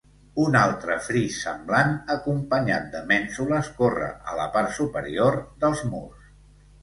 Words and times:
Un 0.43 0.55
altre 0.59 0.93
fris 1.07 1.35
semblant 1.41 1.91
acompanyat 2.13 2.87
de 2.95 3.01
mènsules 3.13 3.69
corre 3.81 4.09
a 4.33 4.41
la 4.41 4.49
part 4.57 4.73
superior 4.81 5.37
dels 5.65 5.85
murs. 5.93 6.33